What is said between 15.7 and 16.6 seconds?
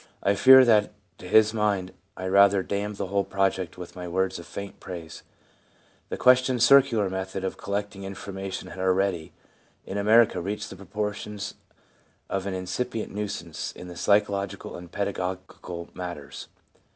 matters.